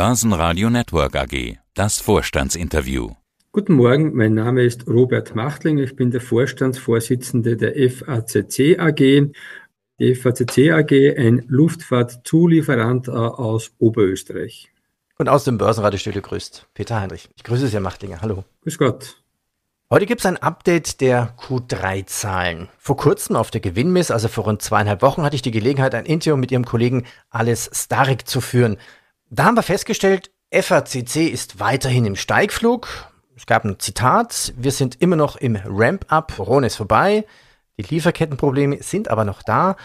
[0.00, 1.58] Börsenradio Network AG.
[1.74, 3.10] Das Vorstandsinterview.
[3.52, 5.76] Guten Morgen, mein Name ist Robert Machtling.
[5.76, 9.30] Ich bin der Vorstandsvorsitzende der FACC AG.
[9.98, 14.72] Die FACC AG, ein Luftfahrtzulieferant äh, aus Oberösterreich.
[15.18, 17.28] Und aus dem Börsenradiostudio grüßt Peter Heinrich.
[17.36, 18.22] Ich grüße Sie, Herr Machtlinger.
[18.22, 18.44] Hallo.
[18.62, 19.22] Grüß Gott.
[19.90, 22.70] Heute gibt es ein Update der Q3-Zahlen.
[22.78, 26.06] Vor kurzem auf der Gewinnmiss, also vor rund zweieinhalb Wochen, hatte ich die Gelegenheit, ein
[26.06, 28.78] Interview mit Ihrem Kollegen Alice Starik zu führen.
[29.32, 32.88] Da haben wir festgestellt, FACC ist weiterhin im Steigflug.
[33.36, 37.24] Es gab ein Zitat, wir sind immer noch im Ramp-up, Corona ist vorbei,
[37.78, 39.76] die Lieferkettenprobleme sind aber noch da.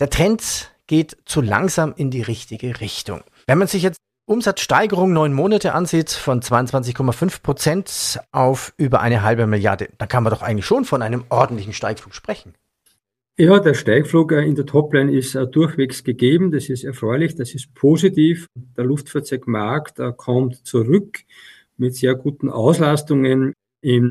[0.00, 3.22] Der Trend geht zu langsam in die richtige Richtung.
[3.46, 9.46] Wenn man sich jetzt Umsatzsteigerung neun Monate ansieht von 22,5 Prozent auf über eine halbe
[9.46, 12.52] Milliarde, dann kann man doch eigentlich schon von einem ordentlichen Steigflug sprechen.
[13.40, 16.50] Ja, der Steigflug äh, in der Topline ist äh, durchwegs gegeben.
[16.50, 18.48] Das ist erfreulich, das ist positiv.
[18.76, 21.20] Der Luftfahrzeugmarkt äh, kommt zurück
[21.76, 24.10] mit sehr guten Auslastungen in,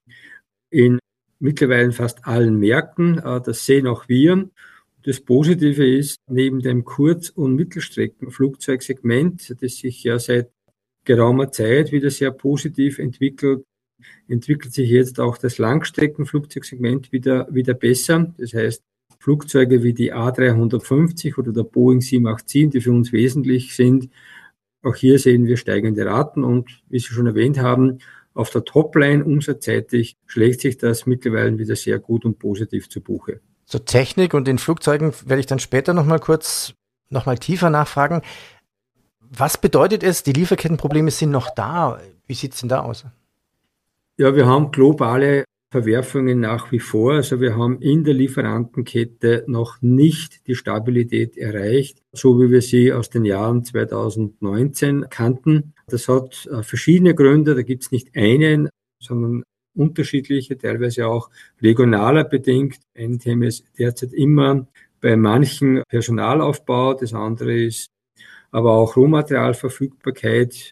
[0.69, 0.99] in
[1.39, 3.17] mittlerweile fast allen Märkten.
[3.17, 4.49] Das sehen auch wir.
[5.03, 10.49] Das Positive ist, neben dem Kurz- und Mittelstreckenflugzeugsegment, das sich ja seit
[11.03, 13.65] geraumer Zeit wieder sehr positiv entwickelt,
[14.29, 18.33] entwickelt sich jetzt auch das Langstreckenflugzeugsegment wieder, wieder besser.
[18.37, 18.86] Das heißt,
[19.19, 24.09] Flugzeuge wie die A350 oder der Boeing 787, die für uns wesentlich sind,
[24.83, 27.99] auch hier sehen wir steigende Raten und wie Sie schon erwähnt haben,
[28.33, 33.41] auf der Topline umsatzseitig schlägt sich das mittlerweile wieder sehr gut und positiv zu Buche.
[33.65, 36.73] Zur Technik und den Flugzeugen werde ich dann später nochmal kurz,
[37.09, 38.21] nochmal tiefer nachfragen.
[39.19, 41.99] Was bedeutet es, die Lieferkettenprobleme sind noch da?
[42.27, 43.05] Wie sieht es denn da aus?
[44.15, 47.13] Ja, wir haben globale Verwerfungen nach wie vor.
[47.13, 52.93] Also wir haben in der Lieferantenkette noch nicht die Stabilität erreicht, so wie wir sie
[52.93, 55.73] aus den Jahren 2019 kannten.
[55.87, 57.53] Das hat äh, verschiedene Gründe.
[57.53, 58.69] Da gibt es nicht einen,
[59.01, 59.43] sondern
[59.75, 61.29] unterschiedliche, teilweise auch
[61.61, 62.79] regionaler bedingt.
[62.97, 64.67] Ein Thema ist derzeit immer
[65.01, 67.87] bei manchen Personalaufbau, das andere ist
[68.51, 70.71] aber auch Rohmaterialverfügbarkeit.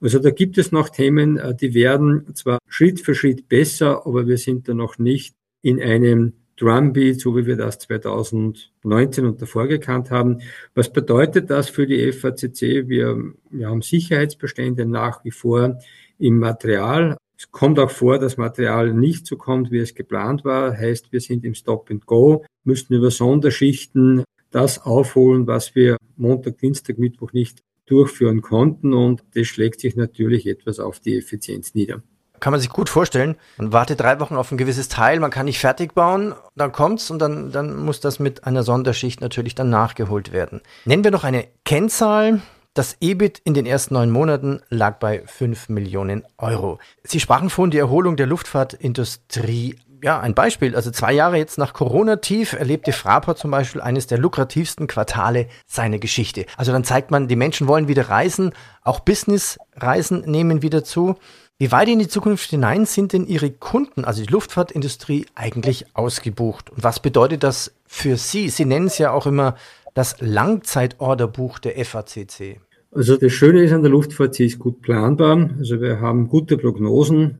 [0.00, 4.26] Also da gibt es noch Themen, äh, die werden zwar Schritt für Schritt besser, aber
[4.26, 9.68] wir sind da noch nicht in einem Drumbeat, so wie wir das 2019 und davor
[9.68, 10.40] gekannt haben.
[10.74, 12.88] Was bedeutet das für die FACC?
[12.88, 15.78] Wir, wir haben Sicherheitsbestände nach wie vor
[16.18, 17.16] im Material.
[17.36, 20.76] Es kommt auch vor, dass Material nicht so kommt, wie es geplant war.
[20.76, 26.58] Heißt, wir sind im Stop and Go, müssen über Sonderschichten das aufholen, was wir Montag,
[26.58, 28.92] Dienstag, Mittwoch nicht durchführen konnten.
[28.92, 32.02] Und das schlägt sich natürlich etwas auf die Effizienz nieder.
[32.40, 33.36] Kann man sich gut vorstellen.
[33.56, 37.10] Man wartet drei Wochen auf ein gewisses Teil, man kann nicht fertig bauen, dann kommt's
[37.10, 40.60] und dann, dann muss das mit einer Sonderschicht natürlich dann nachgeholt werden.
[40.84, 42.40] Nennen wir noch eine Kennzahl,
[42.74, 46.78] das EBIT in den ersten neun Monaten lag bei 5 Millionen Euro.
[47.02, 49.74] Sie sprachen vorhin die Erholung der Luftfahrtindustrie.
[50.02, 50.76] Ja, ein Beispiel.
[50.76, 55.98] Also zwei Jahre jetzt nach Corona-Tief erlebte Fraport zum Beispiel eines der lukrativsten Quartale seiner
[55.98, 56.46] Geschichte.
[56.56, 58.52] Also dann zeigt man, die Menschen wollen wieder reisen.
[58.82, 61.16] Auch Business-Reisen nehmen wieder zu.
[61.58, 66.70] Wie weit in die Zukunft hinein sind denn Ihre Kunden, also die Luftfahrtindustrie, eigentlich ausgebucht?
[66.70, 68.48] Und was bedeutet das für Sie?
[68.48, 69.56] Sie nennen es ja auch immer
[69.94, 72.60] das Langzeitorderbuch der FACC.
[72.92, 75.50] Also das Schöne ist an der Luftfahrt, sie ist gut planbar.
[75.58, 77.38] Also wir haben gute Prognosen.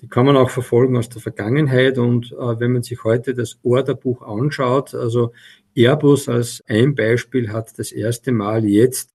[0.00, 1.98] Die kann man auch verfolgen aus der Vergangenheit.
[1.98, 5.32] Und äh, wenn man sich heute das Orderbuch anschaut, also
[5.74, 9.10] Airbus als ein Beispiel hat das erste Mal jetzt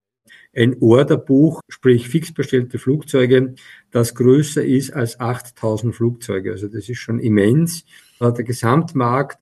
[0.54, 3.54] ein Orderbuch, sprich fix bestellte Flugzeuge,
[3.90, 6.52] das größer ist als 8000 Flugzeuge.
[6.52, 7.84] Also das ist schon immens.
[8.20, 9.38] Der Gesamtmarkt,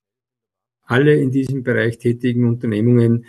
[0.85, 3.27] alle in diesem Bereich tätigen Unternehmungen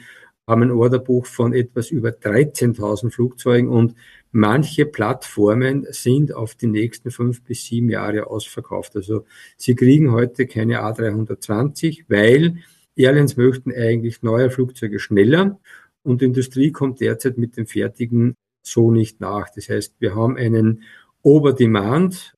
[0.47, 3.95] haben ein Orderbuch von etwas über 13.000 Flugzeugen und
[4.33, 8.95] manche Plattformen sind auf die nächsten fünf bis sieben Jahre ausverkauft.
[8.95, 9.25] Also
[9.57, 12.57] sie kriegen heute keine A320, weil
[12.95, 15.59] Airlines möchten eigentlich neue Flugzeuge schneller
[16.03, 19.49] und die Industrie kommt derzeit mit dem fertigen so nicht nach.
[19.55, 20.83] Das heißt, wir haben einen
[21.21, 22.35] Overdemand.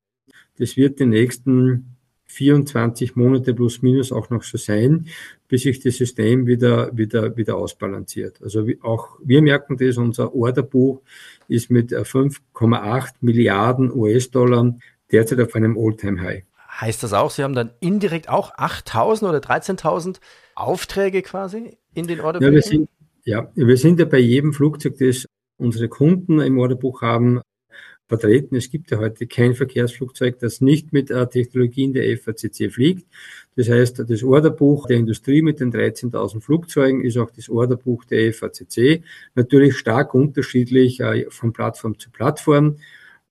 [0.58, 1.95] Das wird die nächsten
[2.36, 5.08] 24 Monate plus minus auch noch so sein,
[5.48, 8.42] bis sich das System wieder, wieder, wieder ausbalanciert.
[8.44, 11.02] Also auch wir merken das, unser Orderbuch
[11.48, 14.76] ist mit 5,8 Milliarden US-Dollar
[15.12, 16.44] derzeit auf einem All-Time-High.
[16.82, 20.18] Heißt das auch, Sie haben dann indirekt auch 8.000 oder 13.000
[20.56, 22.88] Aufträge quasi in den Orderbüchern?
[23.24, 25.26] Ja, ja, wir sind ja bei jedem Flugzeug, das
[25.58, 27.40] unsere Kunden im Orderbuch haben,
[28.08, 28.56] vertreten.
[28.56, 33.08] Es gibt ja heute kein Verkehrsflugzeug, das nicht mit Technologien der FACC fliegt.
[33.56, 38.34] Das heißt, das Orderbuch der Industrie mit den 13.000 Flugzeugen ist auch das Orderbuch der
[38.34, 39.04] FACC.
[39.34, 42.78] Natürlich stark unterschiedlich äh, von Plattform zu Plattform.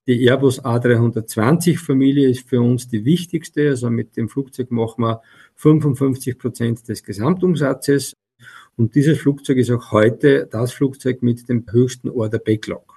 [0.07, 3.69] Die Airbus A320 Familie ist für uns die wichtigste.
[3.69, 5.23] Also mit dem Flugzeug machen wir
[5.55, 8.15] 55 Prozent des Gesamtumsatzes.
[8.77, 12.94] Und dieses Flugzeug ist auch heute das Flugzeug mit dem höchsten Order Backlog.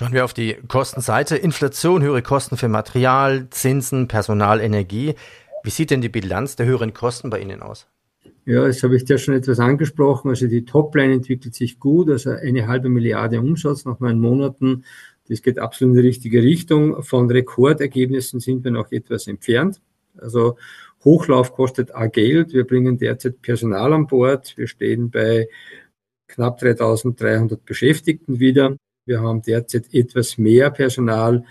[0.00, 1.36] Schauen wir auf die Kostenseite.
[1.36, 5.14] Inflation, höhere Kosten für Material, Zinsen, Personal, Energie.
[5.62, 7.86] Wie sieht denn die Bilanz der höheren Kosten bei Ihnen aus?
[8.46, 10.30] Ja, das habe ich ja schon etwas angesprochen.
[10.30, 14.84] Also die Topline entwickelt sich gut, also eine halbe Milliarde Umsatz nach neun Monaten
[15.28, 17.02] das geht absolut in die richtige Richtung.
[17.02, 19.82] Von Rekordergebnissen sind wir noch etwas entfernt.
[20.16, 20.56] Also
[21.04, 22.54] Hochlauf kostet auch Geld.
[22.54, 24.56] Wir bringen derzeit Personal an Bord.
[24.56, 25.46] Wir stehen bei
[26.26, 28.76] knapp 3300 Beschäftigten wieder.
[29.10, 31.44] Wir haben derzeit etwas mehr Personal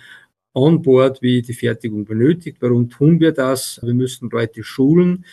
[0.53, 2.57] on board, wie die Fertigung benötigt.
[2.61, 3.81] Warum tun wir das?
[3.83, 5.25] Wir müssen Leute schulen,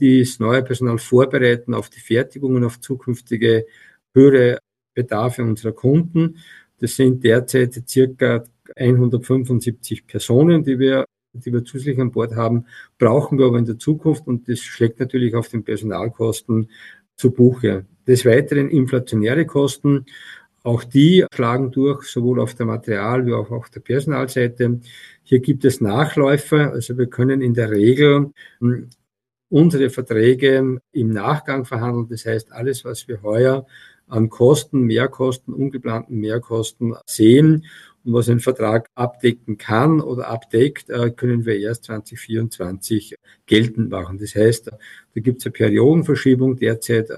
[0.00, 3.66] das neue Personal vorbereiten auf die Fertigung und auf zukünftige
[4.14, 4.58] höhere
[4.94, 6.38] Bedarfe unserer Kunden.
[6.78, 11.04] Das sind derzeit circa 175 Personen, die wir,
[11.34, 12.64] die wir zusätzlich an Bord haben,
[12.96, 16.70] brauchen wir aber in der Zukunft und das schlägt natürlich auf den Personalkosten
[17.16, 17.84] zu Buche.
[18.06, 20.06] Des Weiteren inflationäre Kosten,
[20.62, 24.80] auch die schlagen durch, sowohl auf der Material- wie auch auf der Personalseite.
[25.22, 28.90] Hier gibt es Nachläufer, also wir können in der Regel hm,
[29.48, 32.08] unsere Verträge im Nachgang verhandeln.
[32.08, 33.66] Das heißt, alles, was wir heuer
[34.06, 37.66] an Kosten, Mehrkosten, ungeplanten Mehrkosten sehen.
[38.04, 43.16] Und was ein Vertrag abdecken kann oder abdeckt, äh, können wir erst 2024
[43.46, 44.18] geltend machen.
[44.18, 47.10] Das heißt, da gibt es eine Periodenverschiebung, derzeit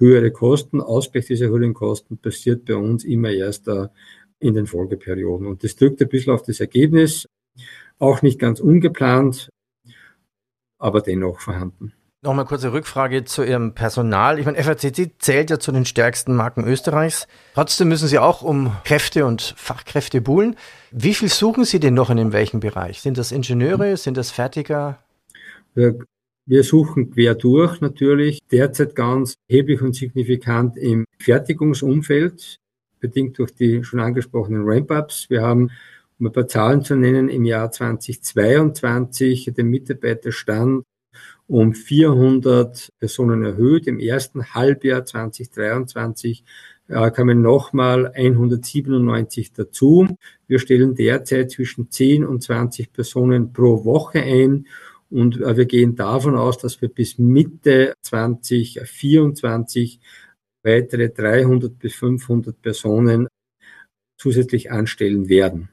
[0.00, 0.80] höhere Kosten.
[0.80, 3.88] Ausgleich dieser höheren Kosten passiert bei uns immer erst äh,
[4.40, 5.46] in den Folgeperioden.
[5.46, 7.28] Und das drückt ein bisschen auf das Ergebnis.
[7.98, 9.50] Auch nicht ganz ungeplant,
[10.78, 11.92] aber dennoch vorhanden.
[12.22, 14.38] Nochmal kurze Rückfrage zu Ihrem Personal.
[14.38, 17.26] Ich meine, FACC zählt ja zu den stärksten Marken Österreichs.
[17.54, 20.56] Trotzdem müssen Sie auch um Kräfte und Fachkräfte buhlen.
[20.90, 23.00] Wie viel suchen Sie denn noch in welchem Bereich?
[23.00, 23.96] Sind das Ingenieure?
[23.96, 24.98] Sind das Fertiger?
[25.74, 25.98] Wir,
[26.46, 28.40] wir suchen quer durch natürlich.
[28.50, 32.56] Derzeit ganz erheblich und signifikant im Fertigungsumfeld,
[32.98, 35.30] bedingt durch die schon angesprochenen Ramp-Ups.
[35.30, 35.70] Wir haben
[36.18, 40.84] um ein paar Zahlen zu nennen, im Jahr 2022 den Mitarbeiterstand
[41.46, 43.86] um 400 Personen erhöht.
[43.86, 46.44] Im ersten Halbjahr 2023
[46.88, 50.06] äh, kamen nochmal 197 dazu.
[50.46, 54.66] Wir stellen derzeit zwischen 10 und 20 Personen pro Woche ein.
[55.10, 60.00] Und äh, wir gehen davon aus, dass wir bis Mitte 2024
[60.62, 63.28] weitere 300 bis 500 Personen
[64.16, 65.70] zusätzlich anstellen werden.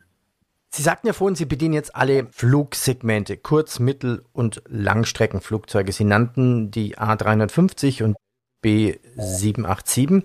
[0.70, 5.92] Sie sagten ja vorhin, Sie bedienen jetzt alle Flugsegmente, Kurz-, Mittel- und Langstreckenflugzeuge.
[5.92, 8.18] Sie nannten die A350 und
[8.64, 10.24] B787.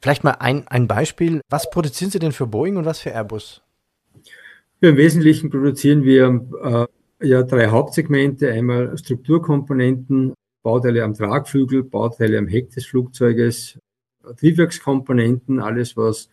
[0.00, 1.40] Vielleicht mal ein, ein Beispiel.
[1.48, 3.62] Was produzieren Sie denn für Boeing und was für Airbus?
[4.80, 8.50] Ja, Im Wesentlichen produzieren wir äh, ja drei Hauptsegmente.
[8.50, 13.78] Einmal Strukturkomponenten, Bauteile am Tragflügel, Bauteile am Heck des Flugzeuges,
[14.36, 16.28] Triebwerkskomponenten, alles was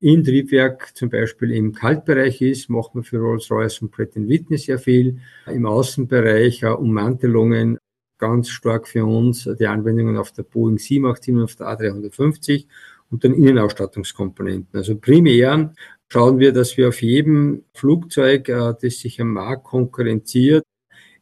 [0.00, 4.78] in Triebwerk zum Beispiel im Kaltbereich ist, macht man für Rolls-Royce und Pratt Whitney sehr
[4.78, 5.18] viel.
[5.46, 7.78] Im Außenbereich uh, Ummantelungen
[8.18, 12.66] ganz stark für uns die Anwendungen auf der Boeing 787 und auf der A350
[13.10, 14.78] und dann Innenausstattungskomponenten.
[14.78, 15.72] Also primär
[16.08, 20.64] schauen wir, dass wir auf jedem Flugzeug, uh, das sich am Markt konkurrenziert,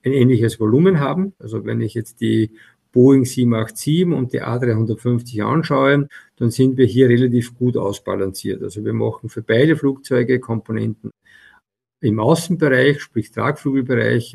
[0.04, 1.34] ein ähnliches Volumen haben.
[1.38, 2.52] Also wenn ich jetzt die
[2.92, 8.62] Boeing 787 und die A350 anschaue, dann sind wir hier relativ gut ausbalanciert.
[8.62, 11.10] Also wir machen für beide Flugzeuge Komponenten
[12.00, 14.34] im Außenbereich, sprich Tragflügelbereich.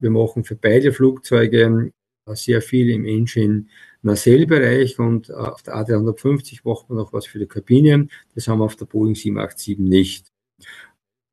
[0.00, 1.92] Wir machen für beide Flugzeuge
[2.34, 3.66] sehr viel im Engine
[4.02, 8.08] Nacelle-Bereich und auf der A350 macht man noch was für die Kabine.
[8.34, 10.26] Das haben wir auf der Boeing 787 nicht.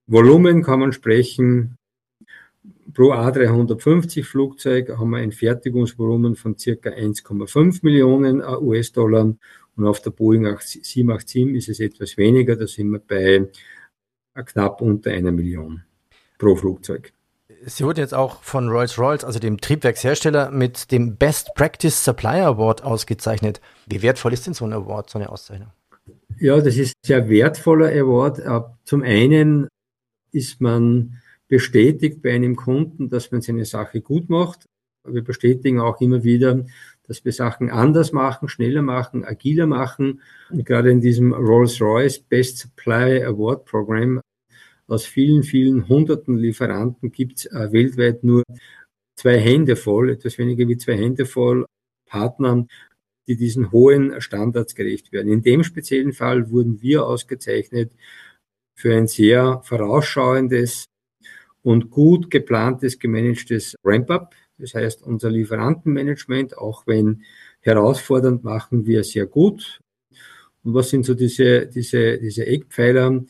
[0.07, 1.77] Volumen kann man sprechen
[2.93, 9.35] Pro A350 Flugzeug haben wir ein Fertigungsvolumen von circa 1,5 Millionen äh, US-Dollar
[9.75, 13.47] und auf der Boeing 787 ist es etwas weniger, da sind wir bei
[14.33, 15.83] äh, knapp unter einer Million
[16.37, 17.13] pro Flugzeug.
[17.65, 22.83] Sie wurden jetzt auch von Rolls-Royce, also dem Triebwerkshersteller, mit dem Best Practice Supplier Award
[22.83, 23.59] ausgezeichnet.
[23.85, 25.69] Wie wertvoll ist denn so ein Award, so eine Auszeichnung?
[26.39, 28.39] Ja, das ist ein sehr wertvoller Award.
[28.39, 29.67] Äh, zum einen
[30.31, 34.65] ist man bestätigt bei einem Kunden, dass man seine Sache gut macht.
[35.03, 36.65] Wir bestätigen auch immer wieder,
[37.07, 40.21] dass wir Sachen anders machen, schneller machen, agiler machen.
[40.49, 44.21] Und gerade in diesem Rolls-Royce Best Supply Award Program
[44.89, 48.43] Aus vielen, vielen hunderten Lieferanten gibt es äh, weltweit nur
[49.15, 51.67] zwei Hände voll, etwas weniger wie zwei Hände voll
[52.07, 52.67] Partnern,
[53.27, 55.31] die diesen hohen Standards gerecht werden.
[55.31, 57.91] In dem speziellen Fall wurden wir ausgezeichnet
[58.75, 60.85] für ein sehr vorausschauendes
[61.61, 64.33] und gut geplantes, gemanagtes Ramp-up.
[64.57, 67.23] Das heißt, unser Lieferantenmanagement, auch wenn
[67.59, 69.81] herausfordernd, machen wir sehr gut.
[70.63, 73.23] Und was sind so diese, diese, diese Eckpfeiler?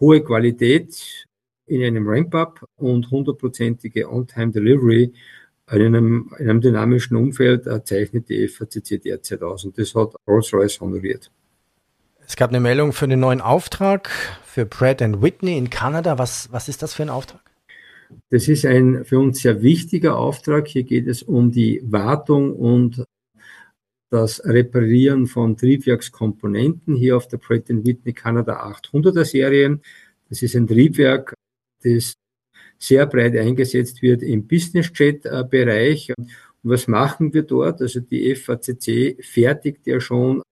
[0.00, 1.26] Hohe Qualität
[1.66, 5.12] in einem Ramp-up und hundertprozentige On-Time-Delivery
[5.72, 9.64] in einem, in einem dynamischen Umfeld zeichnet die FACC derzeit aus.
[9.64, 11.30] Und das hat Rolls-Royce honoriert.
[12.24, 14.10] Es gab eine Meldung für den neuen Auftrag
[14.44, 16.18] für Pratt Whitney in Kanada.
[16.18, 17.40] Was, was ist das für ein Auftrag?
[18.30, 20.68] Das ist ein für uns sehr wichtiger Auftrag.
[20.68, 23.04] Hier geht es um die Wartung und
[24.10, 29.80] das Reparieren von Triebwerkskomponenten hier auf der Pratt Whitney Canada 800er Serie.
[30.28, 31.34] Das ist ein Triebwerk,
[31.82, 32.14] das
[32.78, 36.12] sehr breit eingesetzt wird im Business Jet Bereich.
[36.16, 36.30] Und
[36.62, 37.80] was machen wir dort?
[37.80, 40.42] Also die FACC fertigt ja schon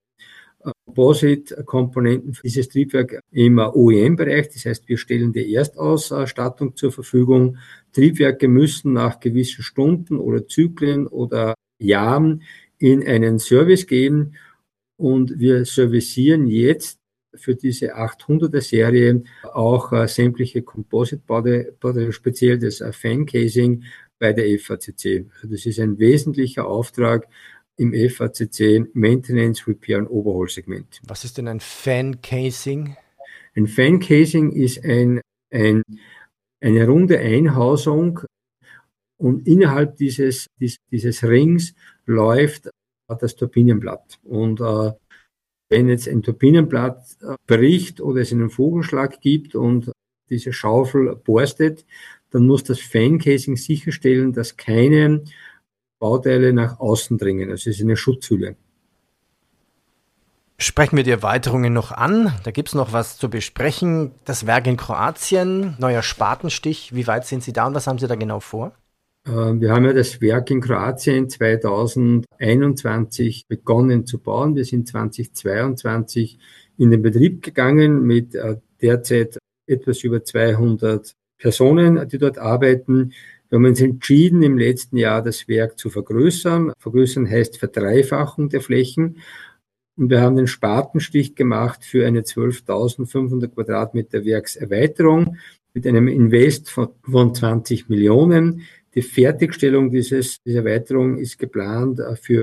[0.86, 4.48] Composite-Komponenten für dieses Triebwerk im OEM-Bereich.
[4.48, 7.58] Das heißt, wir stellen die Erstausstattung zur Verfügung.
[7.92, 12.42] Triebwerke müssen nach gewissen Stunden oder Zyklen oder Jahren
[12.78, 14.36] in einen Service gehen
[14.96, 16.98] und wir servicieren jetzt
[17.34, 23.84] für diese 800er Serie auch äh, sämtliche Composite-Bauteile, speziell das äh, Fan-Casing
[24.18, 25.26] bei der FACC.
[25.34, 27.28] Also das ist ein wesentlicher Auftrag
[27.76, 31.00] im FACC Maintenance, Repair und Overhaul-Segment.
[31.06, 32.96] Was ist denn ein Fan-Casing?
[33.56, 35.20] Ein Fan-Casing ist ein,
[35.52, 35.82] ein,
[36.60, 38.20] eine runde Einhausung
[39.16, 41.74] und innerhalb dieses, dieses, dieses Rings
[42.06, 42.70] läuft
[43.08, 44.18] das Turbinenblatt.
[44.24, 44.92] Und äh,
[45.68, 49.92] wenn jetzt ein Turbinenblatt äh, bricht oder es einen Vogelschlag gibt und
[50.30, 51.84] diese Schaufel borstet,
[52.30, 55.24] dann muss das Fan-Casing sicherstellen, dass keine
[56.00, 57.50] Bauteile nach außen dringen.
[57.50, 58.56] Also es ist eine Schutzhülle.
[60.56, 62.32] Sprechen wir die Erweiterungen noch an.
[62.44, 64.12] Da gibt es noch was zu besprechen.
[64.24, 66.94] Das Werk in Kroatien, neuer Spatenstich.
[66.94, 68.72] Wie weit sind Sie da und was haben Sie da genau vor?
[69.26, 74.56] Ähm, wir haben ja das Werk in Kroatien 2021 begonnen zu bauen.
[74.56, 76.38] Wir sind 2022
[76.78, 83.12] in den Betrieb gegangen mit äh, derzeit etwas über 200 Personen, die dort arbeiten.
[83.48, 86.72] Wir haben uns entschieden, im letzten Jahr das Werk zu vergrößern.
[86.78, 89.18] Vergrößern heißt Verdreifachung der Flächen.
[89.96, 95.36] Und wir haben den Spatenstich gemacht für eine 12.500 Quadratmeter Werkserweiterung
[95.72, 98.62] mit einem Invest von, von 20 Millionen.
[98.94, 102.42] Die Fertigstellung dieses, dieser Erweiterung ist geplant äh, für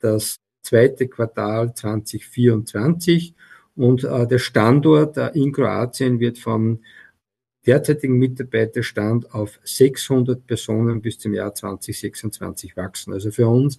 [0.00, 3.34] das zweite Quartal 2024
[3.76, 6.80] und äh, der Standort äh, in Kroatien wird vom
[7.64, 13.12] derzeitigen Mitarbeiterstand auf 600 Personen bis zum Jahr 2026 wachsen.
[13.12, 13.78] Also für uns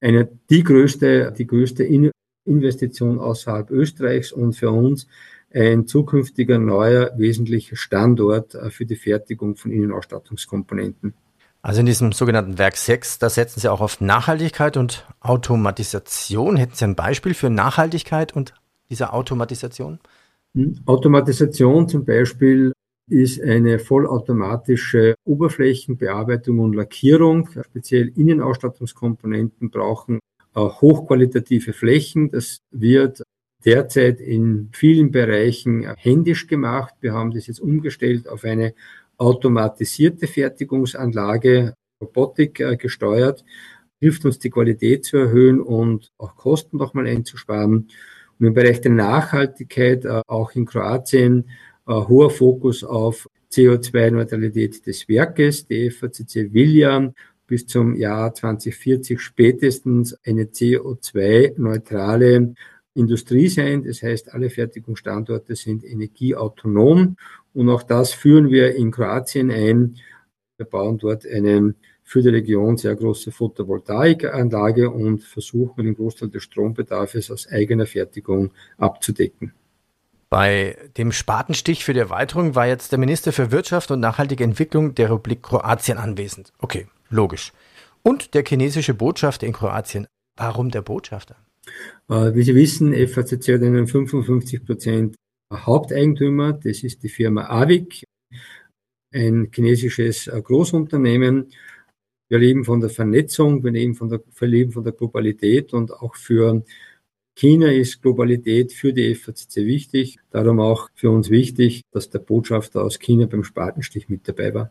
[0.00, 1.84] eine, die größte, die größte
[2.46, 5.06] Investition außerhalb Österreichs und für uns
[5.54, 11.14] ein zukünftiger neuer wesentlicher Standort äh, für die Fertigung von Innenausstattungskomponenten.
[11.62, 16.56] Also in diesem sogenannten Werk 6, da setzen Sie auch auf Nachhaltigkeit und Automatisation.
[16.56, 18.52] Hätten Sie ein Beispiel für Nachhaltigkeit und
[18.90, 19.98] diese Automatisation?
[20.54, 22.72] Hm, Automatisation zum Beispiel
[23.08, 27.48] ist eine vollautomatische Oberflächenbearbeitung und Lackierung.
[27.62, 30.20] Speziell Innenausstattungskomponenten brauchen
[30.54, 32.30] äh, hochqualitative Flächen.
[32.30, 33.22] Das wird
[33.64, 36.94] derzeit in vielen Bereichen händisch gemacht.
[37.00, 38.74] Wir haben das jetzt umgestellt auf eine
[39.16, 43.44] automatisierte Fertigungsanlage, Robotik äh, gesteuert,
[44.00, 47.88] hilft uns die Qualität zu erhöhen und auch Kosten nochmal einzusparen.
[48.38, 51.50] Und im Bereich der Nachhaltigkeit, äh, auch in Kroatien,
[51.86, 55.66] äh, hoher Fokus auf CO2-Neutralität des Werkes.
[55.66, 57.12] Die FACC will ja
[57.46, 62.54] bis zum Jahr 2040 spätestens eine CO2-neutrale
[62.94, 63.84] Industrie sein.
[63.84, 67.16] Das heißt, alle Fertigungsstandorte sind energieautonom
[67.52, 69.96] und auch das führen wir in Kroatien ein.
[70.56, 71.74] Wir bauen dort eine
[72.04, 78.52] für die Region sehr große Photovoltaikanlage und versuchen den Großteil des Strombedarfs aus eigener Fertigung
[78.76, 79.52] abzudecken.
[80.28, 84.94] Bei dem Spatenstich für die Erweiterung war jetzt der Minister für Wirtschaft und nachhaltige Entwicklung
[84.94, 86.52] der Republik Kroatien anwesend.
[86.58, 87.52] Okay, logisch.
[88.02, 90.06] Und der chinesische Botschafter in Kroatien.
[90.36, 91.36] Warum der Botschafter?
[92.08, 95.16] Äh, wie Sie wissen, FACC hat einen 55 Prozent
[95.52, 96.52] Haupteigentümer.
[96.52, 98.04] Das ist die Firma AVIC,
[99.12, 101.52] ein chinesisches äh, Großunternehmen.
[102.28, 105.92] Wir leben von der Vernetzung, wir leben von der, wir leben von der Globalität und
[105.92, 106.64] auch für
[107.36, 112.82] China ist Globalität für die FACC wichtig, darum auch für uns wichtig, dass der Botschafter
[112.82, 114.70] aus China beim Spatenstich mit dabei war.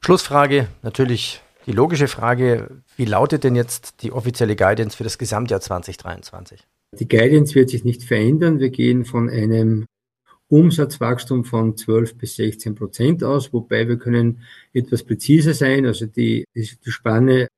[0.00, 5.60] Schlussfrage, natürlich die logische Frage, wie lautet denn jetzt die offizielle Guidance für das Gesamtjahr
[5.60, 6.66] 2023?
[6.98, 8.58] Die Guidance wird sich nicht verändern.
[8.58, 9.86] Wir gehen von einem
[10.48, 14.40] Umsatzwachstum von 12 bis 16 Prozent aus, wobei wir können
[14.74, 15.86] etwas präziser sein.
[15.86, 17.48] Also die, die Spanne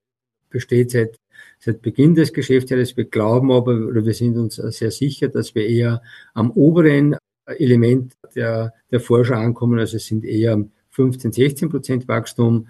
[0.49, 1.18] besteht seit,
[1.58, 2.96] seit Beginn des Geschäftsjahres.
[2.96, 6.02] Wir glauben aber, oder wir sind uns sehr sicher, dass wir eher
[6.34, 9.80] am oberen Element der, der Vorschau ankommen.
[9.80, 12.68] Also es sind eher 15, 16 Prozent Wachstum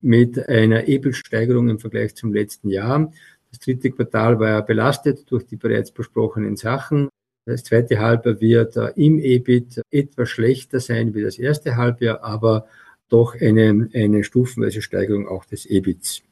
[0.00, 3.12] mit einer EBIT-Steigerung im Vergleich zum letzten Jahr.
[3.50, 7.08] Das dritte Quartal war ja belastet durch die bereits besprochenen Sachen.
[7.46, 12.66] Das zweite Halbjahr wird im EBIT etwas schlechter sein wie das erste Halbjahr, aber
[13.08, 16.22] doch eine, eine stufenweise Steigerung auch des EBITs.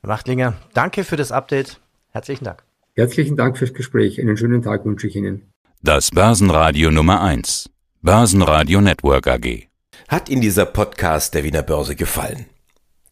[0.00, 1.80] Herr Wachtlinger, danke für das Update.
[2.10, 2.64] Herzlichen Dank.
[2.96, 4.20] Herzlichen Dank fürs Gespräch.
[4.20, 5.42] Einen schönen Tag wünsche ich Ihnen.
[5.82, 7.70] Das Börsenradio Nummer 1.
[8.02, 9.68] Börsenradio Network AG.
[10.08, 12.46] Hat Ihnen dieser Podcast der Wiener Börse gefallen?